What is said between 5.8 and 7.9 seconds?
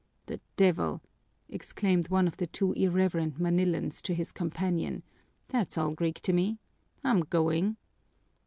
Greek to me. I'm going."